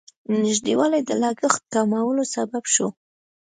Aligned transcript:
نږدېوالی 0.43 1.01
د 1.07 1.09
لګښت 1.21 1.63
کمولو 1.73 2.23
سبب 2.35 2.63
شو. 2.73 2.87